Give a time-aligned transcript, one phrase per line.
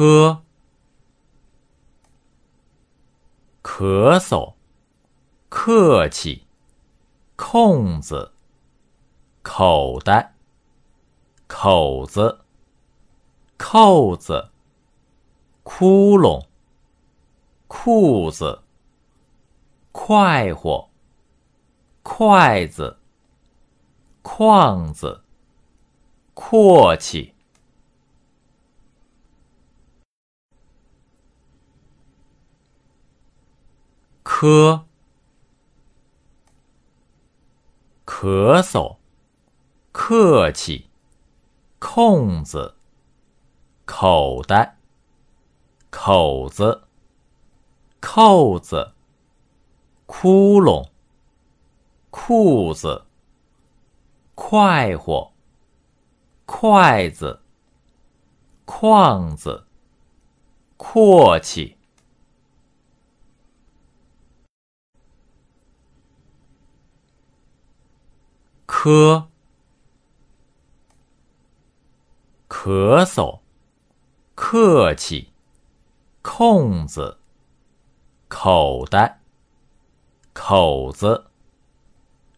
[0.00, 0.40] 咳，
[3.62, 4.54] 咳嗽，
[5.50, 6.46] 客气，
[7.36, 8.32] 空子，
[9.42, 10.32] 口袋，
[11.46, 12.40] 口子，
[13.58, 14.48] 扣子，
[15.62, 16.46] 窟窿，
[17.68, 18.62] 裤子，
[19.92, 20.88] 快活，
[22.02, 22.96] 筷子，
[24.22, 25.22] 框子，
[26.32, 27.34] 阔气。
[34.40, 34.84] 咳，
[38.06, 38.96] 咳嗽，
[39.92, 40.88] 客气，
[41.78, 42.74] 空子，
[43.84, 44.78] 口袋，
[45.90, 46.84] 口子，
[48.00, 48.94] 扣子，
[50.06, 50.88] 窟窿，
[52.08, 53.04] 裤子，
[54.34, 55.32] 快活，
[56.46, 57.42] 筷子，
[58.64, 59.66] 框子，
[60.78, 61.76] 阔气。
[68.82, 69.26] 咳，
[72.48, 73.40] 咳嗽，
[74.34, 75.34] 客气，
[76.22, 77.18] 空子，
[78.28, 79.20] 口袋，
[80.32, 81.26] 口子，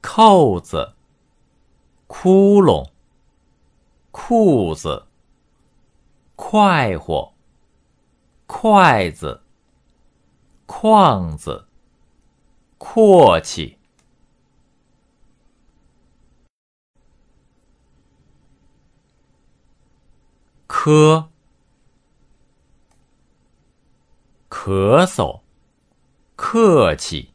[0.00, 0.94] 扣子，
[2.06, 2.88] 窟窿，
[4.12, 5.08] 裤子，
[6.36, 7.32] 快活，
[8.46, 9.42] 筷子，
[10.66, 11.66] 框子，
[12.78, 13.77] 阔气。
[20.80, 21.26] 咳，
[24.48, 25.40] 咳嗽，
[26.36, 27.34] 客气，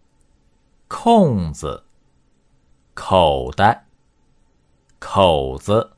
[0.87, 1.83] 空子，
[2.93, 3.85] 口袋，
[4.97, 5.91] 口子，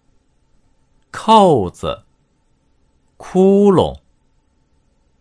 [1.12, 2.04] 扣子，
[3.16, 4.00] 窟窿，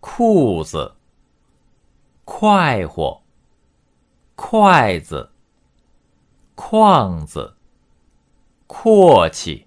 [0.01, 0.95] 裤子，
[2.25, 3.21] 快活，
[4.35, 5.31] 筷子，
[6.55, 7.55] 框子，
[8.67, 9.67] 阔气。